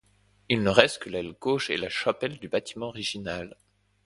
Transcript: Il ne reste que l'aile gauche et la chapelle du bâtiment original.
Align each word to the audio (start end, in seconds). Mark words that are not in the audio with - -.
Il 0.49 0.63
ne 0.63 0.71
reste 0.71 1.03
que 1.03 1.09
l'aile 1.11 1.35
gauche 1.39 1.69
et 1.69 1.77
la 1.77 1.87
chapelle 1.87 2.39
du 2.39 2.47
bâtiment 2.47 2.87
original. 2.87 3.55